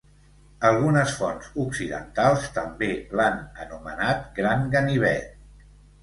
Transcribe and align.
Algunes 0.67 1.11
fonts 1.17 1.49
occidentals 1.63 2.47
també 2.55 2.89
l'han 3.19 3.37
anomenat 3.65 4.23
"gran 4.39 4.65
ganivet". 4.77 5.37